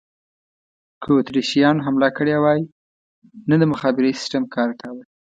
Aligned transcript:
که 1.01 1.09
اتریشیانو 1.17 1.83
حمله 1.85 2.09
کړې 2.17 2.35
وای، 2.43 2.61
نه 3.49 3.55
د 3.61 3.63
مخابرې 3.71 4.11
سیسټم 4.19 4.43
کار 4.55 4.69
کاوه. 4.79 5.03